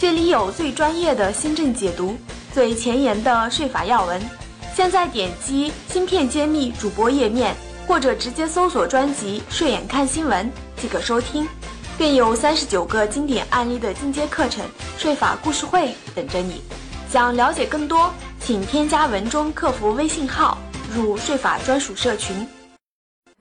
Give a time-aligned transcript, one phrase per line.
[0.00, 2.16] 这里有最专业的新政解读，
[2.54, 4.18] 最前沿的税法要闻。
[4.74, 7.54] 现在点击“芯片揭秘”主播页面，
[7.86, 11.46] 或者直接搜索专辑“税眼看新闻”即可收听，
[11.98, 14.64] 更有三十九个经典案例的进阶课程——
[14.96, 16.62] 税法故事会等着你。
[17.10, 18.10] 想了解更多，
[18.42, 20.56] 请添加文中客服微信号，
[20.94, 22.48] 入税法专属社群。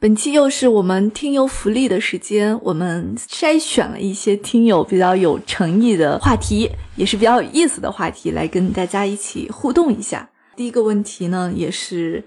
[0.02, 10.30] 本期又是我们听友福利的时间，我们筛选了一些听友比较有诚意的话题，也是比较有意思的话题，来跟大家一起互动一下。
[10.56, 12.24] 第一个问题呢，也是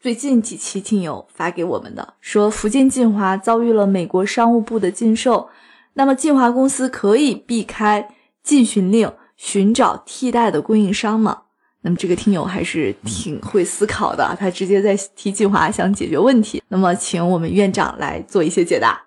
[0.00, 5.50] 最近几期听友发给我们的，说福建晋华遭遇了美国商务部的禁售，
[5.92, 8.08] 那么晋华公司可以避开
[8.42, 11.42] 禁寻令，寻找替代的供应商吗？
[11.82, 16.62] 那么这个听友还是挺会思考的，他直接在提计划想解决问题。
[16.68, 18.98] 那么请我们院长来做一些解答。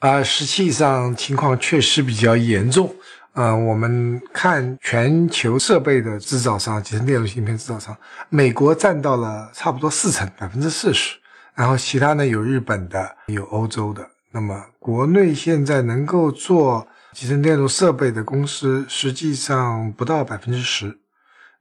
[0.00, 2.94] 啊，实际上情况确实比较严重。
[3.34, 7.96] 嗯，我们看全球设备的制造商，集成电路芯片制造商，
[8.28, 11.16] 美国占到了差不多四成，百分之四十。
[11.54, 14.06] 然后其他呢有日本的，有欧洲的。
[14.32, 20.98] 那么国内现在能够做集成电路设备的公司，实际上不到百分之十。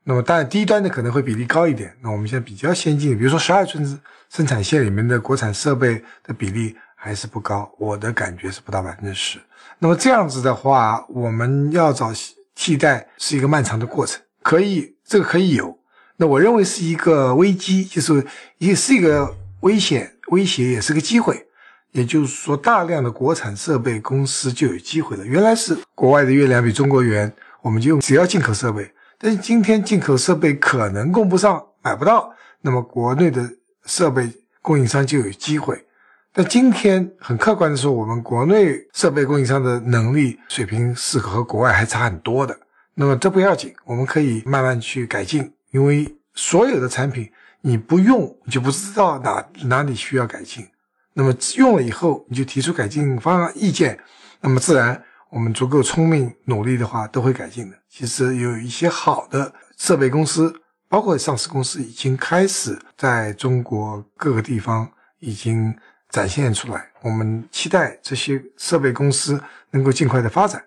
[0.07, 1.91] 那么，当然低端的可能会比例高一点。
[1.99, 9.39] 那我们现在比较先进，比如说十二寸生产线里面的国产设备的比例还是不高，我的感觉是不到百分之十。
[9.79, 12.13] 那么这样子的话，我们要找
[12.53, 14.21] 替代是一个漫长的过程。
[14.43, 15.75] 可以，这个可以有。
[16.17, 18.23] 那我认为是一个危机，就是
[18.59, 21.47] 也是一个危险、威胁，也是个机会。
[21.93, 25.25] 也就是说，大量的国产设备公司就有机会了。
[25.25, 28.91] 原来是国外的月亮比中国圆，我们就用只要进口设备。
[29.17, 33.49] 但是今天进口设备可能供不上，买不到，那么国内的
[33.85, 34.29] 设备
[34.61, 35.85] 供应商就有机会。
[36.33, 42.57] 但今天很客观的说，我们国内设备供应商的能力水平是和国外还差很多的。
[42.93, 50.67] 那么这不要紧，我们可以慢慢去改进，因为所有的产品你不用，你就不知道哪哪里需要改进。
[51.13, 53.97] 那么用了以后，你就提出改进方案意见，
[54.41, 55.01] 那么自然。
[55.31, 57.75] 我们足够聪明、努力的话，都会改进的。
[57.89, 65.75] 其实有一些好的设备公司，包括上市公司，已经开始在中国各个地方已经
[66.09, 66.89] 展现出来。
[67.01, 69.41] 我们期待这些设备公司
[69.71, 70.63] 能够尽快的发展。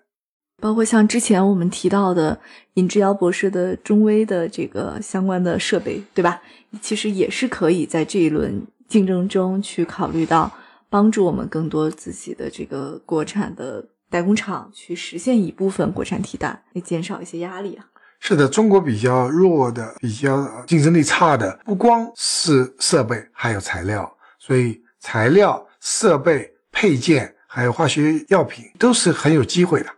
[0.61, 2.39] 包括像之前我们提到的
[2.73, 6.41] 尹志尧博士的中微的这个相关的设备，对吧？
[6.81, 10.51] 其实也是可以在这一轮竞争中去考虑到，
[10.89, 13.83] 帮助我们更多自己的这个国产的。
[14.09, 17.85] 代工厂去实现一部分国产替代，来减少一些压力啊。
[18.19, 24.11] 是的，中国比较弱的、比较竞争力差的，不光是设备，还有材料。
[24.37, 29.89] 所以，材料、设备、配件，还有化学药品，都是很有机会的。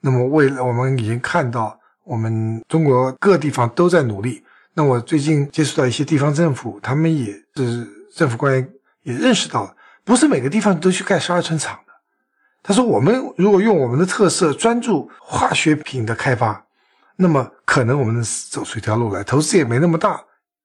[0.00, 4.42] 那么，为了我们已经看到，我们中国各地方都在努力。
[4.72, 8.72] 那我最近接触到一些地方政府，他们也是政府官员
[9.02, 11.78] 也认识到了，不是每个地方都去盖十二寸厂。
[12.66, 16.66] 他说：“我们如果用我们的特色专注化学品的开发，
[17.14, 20.20] 那么可能我们能走出一条路来，投资也没那么大。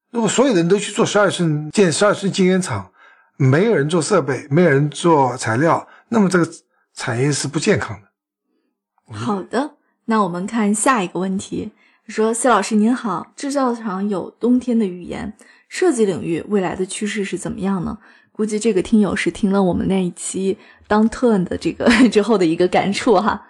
[0.10, 2.92] 如果所有人都去做十二寸建十二寸晶圆厂，
[3.38, 6.52] 没有人做设备，没有人做材料，那么这个
[6.96, 8.08] 产业是不健康的。”
[9.16, 9.76] 好的，
[10.06, 11.72] 那我们看下一个问题。
[12.08, 15.38] 说：“谢老师您好，制造厂有冬天的语言，
[15.70, 18.00] 设计领域未来的趋势是怎么样呢？”
[18.34, 23.48] 估计这个听友是听了我们那一期当 turn 的这个 之后的一个感触哈。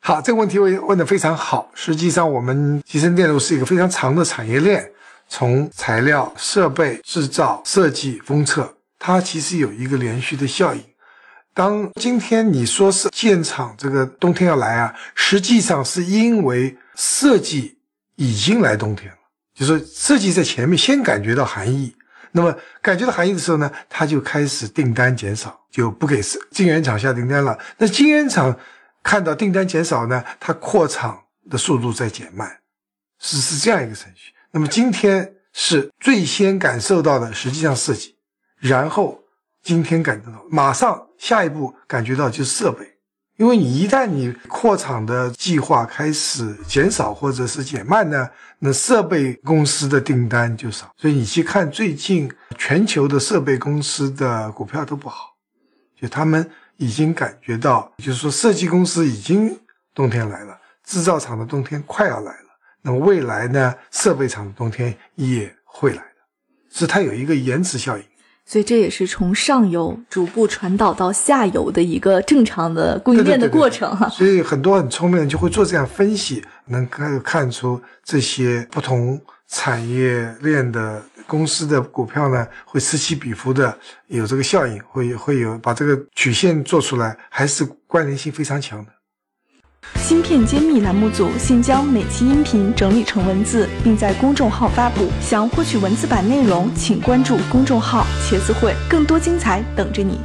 [0.00, 1.70] 好，这个问题问问的非常好。
[1.74, 4.90] 实际上，我们集成电路是一个非常长的产业链，
[5.28, 10.82] 从材料、设备、制造、设计、封测，它其实有一个连续的效应。
[11.52, 17.78] 当今天你说是建厂这个冬天要来啊，实际上是因为设计
[18.14, 19.18] 已经来冬天了，
[19.54, 21.94] 就是设计在前面先感觉到寒意。
[22.36, 27.58] 那么感觉到含义的时候呢，他就开始订单减少，就不给晶圆厂下订单了。
[27.78, 28.54] 那晶圆厂
[29.02, 31.18] 看到订单减少呢，它扩厂
[31.48, 32.60] 的速度在减慢，
[33.18, 34.32] 是是这样一个程序。
[34.50, 38.16] 那么今天是最先感受到的，实际上设计，
[38.58, 39.24] 然后
[39.62, 42.95] 今天感觉到，马上下一步感觉到就是设备，
[43.36, 48.28] 因为你一旦你扩厂的计划开始减少或者是减慢呢，
[48.58, 50.90] 那设备公司的订单就少。
[50.96, 55.34] 所以你去看最近全球的设备公司的股票都不好，
[56.00, 59.58] 就他们已经感觉到，就是说设计公司已经
[59.94, 62.46] 冬天来了，制造厂的冬天快要来了。
[62.80, 66.20] 那么未来呢，设备厂的冬天也会来的，
[66.70, 68.04] 是它有一个延迟效应。
[68.46, 74.08] 所以这也是从上游逐步传导到下游的一个正常的供应链的过程哈。
[74.08, 83.76] 所以很多很聪明的人就会做这样分析，能看看出这些不同产业链的公司的股票呢，会此起彼伏的
[84.06, 88.92] 有这个效应，会会有把这个曲线做出来，还是关联性非常强的。
[89.94, 95.08] 芯片揭秘栏目组现将每期音频整理成文字，并在公众号发布。
[95.20, 100.20] 想获取文字版内容，请关注公众号“茄子会”，更多精彩等着你。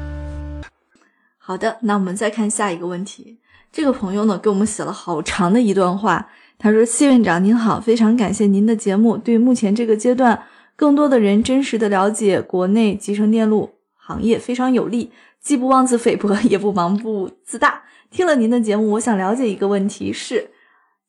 [1.38, 3.40] 好的，那我们再看下一个问题。
[3.72, 6.30] 这个朋友呢，给我们写了好长的一段话。
[6.60, 10.44] 他说：“谢院长您好，非常感谢您的节目，对目前这个阶段
[10.76, 15.12] 更多的人真实的了解国内集成电路行业非常有利，
[15.42, 17.82] 既不妄自菲薄，也不盲目自大。”
[18.12, 20.52] 听了您的节目，我想了解一个问题是：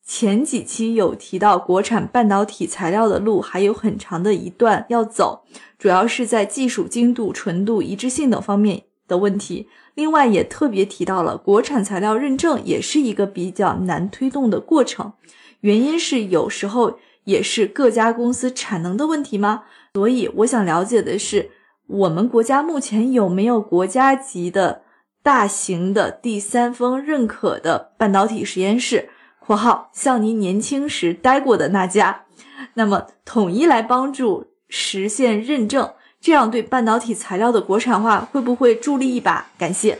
[0.05, 5.43] 前几期有提到国产半导体材料的路还有很长的一段要走，
[5.77, 9.67] 主要是在技术精度、纯度、一致性等方面的问题。
[9.95, 15.11] 另外也特别提到了国产材料认证也是一个比较难推动的过程，
[15.59, 19.63] 原因是有时候也是各家公司产能的问题吗？
[19.93, 21.51] 所以我想了解的是，
[21.85, 24.82] 我们国家目前有没有国家级的？
[25.23, 29.09] 大型的第三方认可的半导体实验室
[29.39, 32.25] （括号像您年轻时待过的那家），
[32.75, 39.47] 那么统一来帮助实现认证，这样对半导体材料的国产化会不会助力一把？
[39.57, 39.99] 感谢。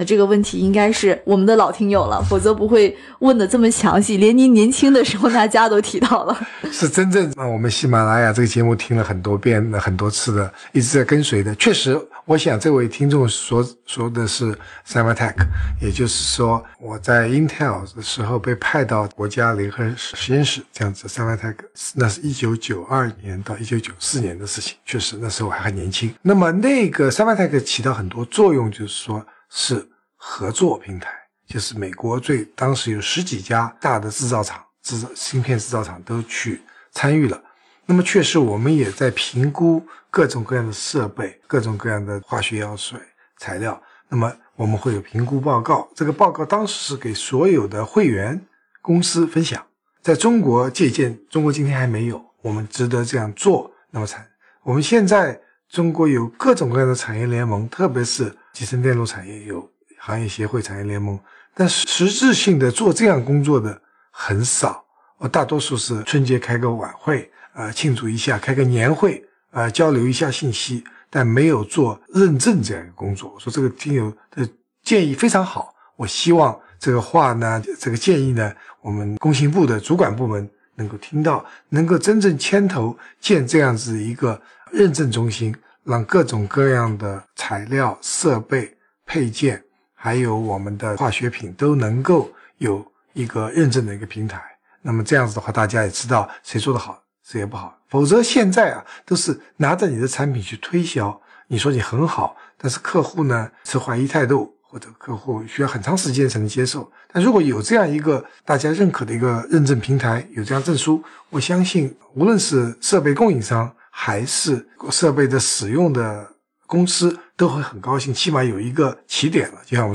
[0.00, 6.34] 那这个问题应该是我们的老听友了，否则不会问的这么详细，连您年轻的时候大家都提到了。
[6.72, 11.54] 是真正让，我们喜马拉雅这个节目听了很多遍、很多次的，一直在跟随的。
[11.56, 21.06] 确实，我想这位听众所说的是 s y m a t e c 也就是说我在 Intel 的时候被派到国家联合实验室这样子。
[21.08, 26.10] s y m a t e c 那是一九九二年到一九九四年的事情，确实那时候我还很年轻。
[26.22, 29.86] 那么那个 s y m a t e c 起到很多作用，就是说是。
[30.22, 31.10] 合作平台
[31.46, 36.60] 就是美国最当时有十几家大的制造厂、制造芯片制造厂都去
[36.92, 37.42] 参与了。
[37.86, 43.00] 那么确实，我们也在评估各种各样的设备、各种各样的化学药水
[43.38, 43.82] 材料。
[44.10, 48.46] 那么我们会有评估报告，这个报告当时是给所有的会员
[48.82, 49.64] 公司分享。
[50.02, 53.72] 在中国借鉴，中国今天还没有，我们值得这样做。
[53.90, 54.28] 那么产，
[54.64, 59.70] 我们现在中国有各种各样的产业联盟，特别是集成电路产业有。
[60.02, 61.20] 行业协会、产业联盟，
[61.54, 63.78] 但实质性的做这样工作的
[64.10, 64.82] 很少。
[65.18, 73.30] 我大多数是春节开个晚会，呃，庆祝一下，开个年会，呃，交流一下信息，但没有做认证这样一个工作。
[73.34, 74.48] 我说这个听友的
[74.82, 78.50] 建议非常好，我希望这个话呢，这个建议呢，
[78.80, 84.40] 我们工信部的主管部门能够听到，能够真正牵头建这样子一个
[84.72, 85.54] 认证中心，
[85.84, 89.62] 让各种各样的材料、设备、配件。
[90.02, 92.82] 还有我们的化学品都能够有
[93.12, 94.40] 一个认证的一个平台，
[94.80, 97.78] 那么这样子的话，大家也知道谁做的好，谁也不好。
[97.86, 106.90] 否则现在啊，都是拿着你的产品去推销，你说你很好，但是客户呢持怀疑态度，或者客户需要很长时间才能接受。
[107.12, 116.30] 但如果有这样一个大家认可的一个认证平台，有这样证书，我相信无论是设备供应商还是设备的使用的。
[116.70, 119.92] 公司都会很高兴，起码有一个起点了，就像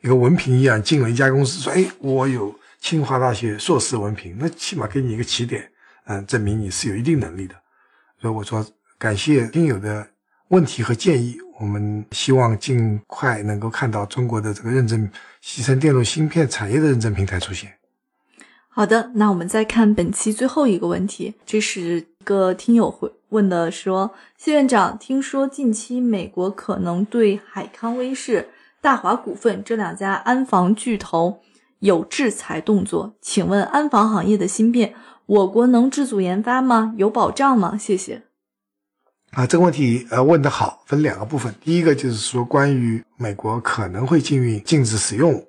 [0.00, 5.70] 一个文凭一样，进了一家公司，说：“哎，我有清华大学硕士文凭，那起码给你一个起点，
[6.06, 7.54] 嗯，证明你是有一定能力的。”
[8.20, 8.66] 所以我说，
[8.98, 10.04] 感谢听友的
[10.48, 15.08] 问题和建议，我们希望尽快能够看到中国的这个认证
[15.40, 17.72] 集成电路芯片产业的认证平台出现。
[18.76, 23.10] 好的，那我们再看本期最后一个问题，这是一个听友会。
[23.30, 28.50] 问的说，谢院长，听说近期美国可能对海康威视、
[28.82, 31.40] 大华股份这两家安防巨头
[31.78, 34.92] 有制裁动作，请问安防行业的芯片，
[35.24, 36.92] 我国能自主研发吗？
[36.98, 37.78] 有保障吗？
[37.78, 38.24] 谢谢。
[39.30, 41.54] 啊，这个问题呃问得好，分两个部分。
[41.64, 45.42] 第一个就是说关于美国可能会禁运、禁止使用，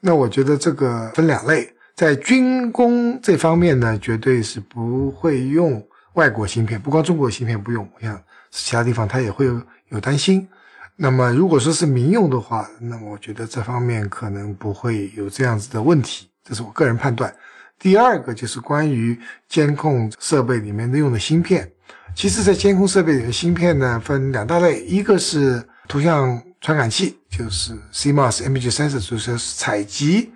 [0.00, 5.84] 那我觉得这个分两类，在军工这方面呢，绝对是不会用。
[6.14, 8.16] 外国芯片不光中国芯片不用，我想
[8.52, 10.46] 其他地方它也会有有担心。
[10.94, 17.34] 那么如果说是民用的话，那么我觉得这方面可能不会有这样子的问题，这是我个人判断。
[17.80, 21.68] 第二个就是关于监控设备里面的用的芯片。
[22.14, 30.32] 其实，在监控设备里的芯片呢，分两大类，一个是图像传感器，就是 CMOS image sensor，就是采集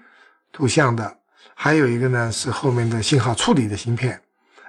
[0.51, 1.05] 图像的；
[1.61, 4.21] 还有一个呢是后面的信号处理的芯片。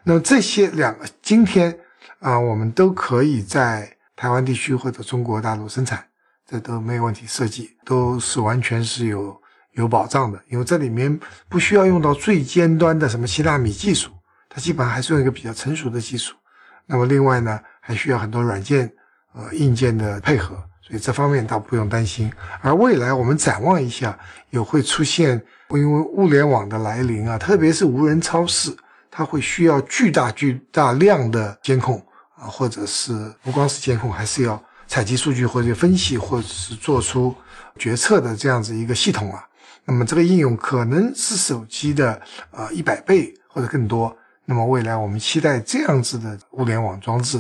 [0.04, 1.78] 那么这些两个今天
[2.18, 6.04] 啊，我们都可以在台湾地区或者中国大陆生产，
[6.48, 9.40] 这都没有问题，设计都是完全是有
[9.74, 14.10] 有保障的，因为这里面不需要用到最尖端的什么七纳米技术，
[14.50, 16.36] 它基本上还是用一个比较成熟的技术。
[16.88, 18.92] 那么另外呢，还需要很多软件、
[19.34, 20.58] 呃硬件的配合，
[20.90, 22.32] 所以这方面倒不用担心。
[22.62, 24.18] 而未来我们展望一下，
[24.50, 28.76] 也会出现因为物联网的来临啊，特别是无人超市，
[29.12, 32.04] 它会需要巨大巨大量的监控
[32.36, 37.36] 啊，或者是不光是监控，还是要采集数据或者分析，或者是做出
[37.78, 39.46] 决策的这样子一个系统啊。
[39.86, 42.20] 那么这个应用可能是手机的
[42.50, 44.16] 呃一百倍或者更多。
[44.46, 47.38] 那么未来我们期待这样子的物联网装置，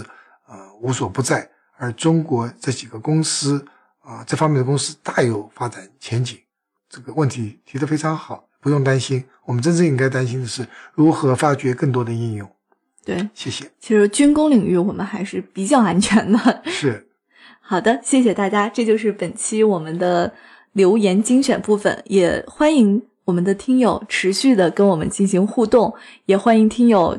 [0.47, 1.49] 呃，无所不在。
[1.79, 3.65] 而中国这几个公司
[4.01, 6.37] 啊，这方面的公司大有发展前景。
[6.89, 9.23] 这个问题提得非常好，不用担心。
[9.45, 12.47] 我们真正应该担心的是如何发掘更多的应用。
[13.05, 13.71] 对，谢谢。
[13.79, 16.61] 其实军工领域我们还是比较安全的。
[16.65, 17.07] 是。
[17.61, 18.67] 好的，谢谢大家。
[18.67, 20.33] 这就是本期我们的
[20.73, 23.01] 留言精选部分，也欢迎。
[23.25, 25.93] 我们的听友持续的跟我们进行互动，
[26.25, 27.15] 也欢迎听友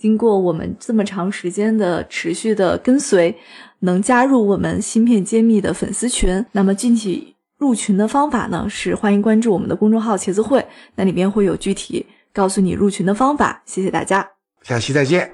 [0.00, 3.36] 经过我们这么长时间的持续的跟随，
[3.80, 6.42] 能加入我们芯片揭秘的粉丝群。
[6.52, 10.64] 那么具体入群的方法呢，是欢迎关注我们的公众号“茄子会”，
[10.96, 13.62] 那里边会有具体告诉你入群的方法。
[13.66, 14.26] 谢谢大家，
[14.62, 15.30] 下期再见。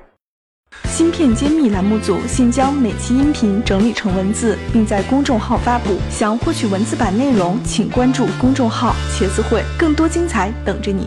[0.88, 5.96] 芯片揭秘栏目组现将每期音频整理成文字，并在公众号发布。
[6.10, 11.06] 想获取文字版内容，请关注公众号“茄子会”，更多精彩等着你。